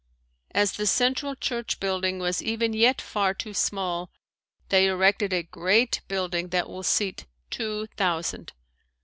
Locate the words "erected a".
4.87-5.43